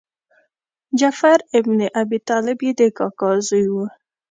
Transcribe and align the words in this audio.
جعفر 0.99 1.39
بن 1.65 1.79
ابي 2.01 2.17
طالب 2.29 2.57
یې 2.65 2.71
د 2.79 2.81
کاکا 2.97 3.31
زوی 3.47 3.65
و. 3.71 3.75